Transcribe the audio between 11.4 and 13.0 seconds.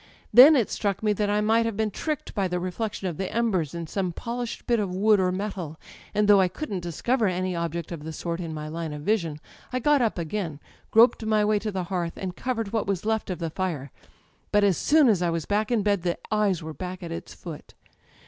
way to the hearth, and covered what